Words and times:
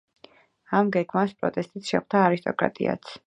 ამ 0.77 0.89
გეგმას 0.95 1.35
პროტესტით 1.43 1.91
შეხვდა 1.93 2.27
არისტოკრატიაც. 2.31 3.15